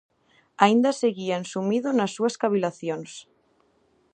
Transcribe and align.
Aínda 0.63 0.91
seguía 1.01 1.35
ensumido 1.41 1.87
nas 1.93 2.11
súas 2.15 2.35
cavilacións. 2.41 3.11